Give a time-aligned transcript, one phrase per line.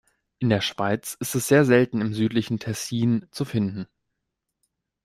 [0.39, 3.85] In der Schweiz ist es sehr selten im südlichen Tessin zu finden.